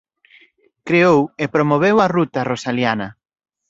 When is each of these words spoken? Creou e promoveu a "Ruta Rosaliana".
Creou 0.87 1.19
e 1.43 1.45
promoveu 1.55 1.95
a 1.99 2.11
"Ruta 2.15 2.41
Rosaliana". 2.51 3.07